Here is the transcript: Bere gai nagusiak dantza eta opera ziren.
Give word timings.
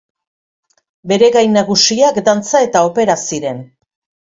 Bere 1.11 1.29
gai 1.35 1.43
nagusiak 1.57 2.19
dantza 2.31 2.65
eta 2.71 2.85
opera 2.91 3.21
ziren. 3.31 3.65